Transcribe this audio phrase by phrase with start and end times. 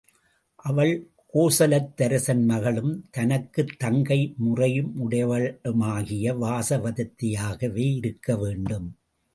[0.65, 0.93] அவள்
[1.33, 8.89] கோசலத்தரசன் மகளும், தனக்குத் தங்கை முறையுடையவளுமாகிய வாசவதத்தையாகவே இருக்க வேண்டும்!